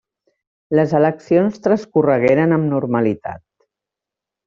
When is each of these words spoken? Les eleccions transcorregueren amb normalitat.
Les 0.79 0.95
eleccions 1.01 1.61
transcorregueren 1.67 2.59
amb 2.59 2.69
normalitat. 2.75 3.49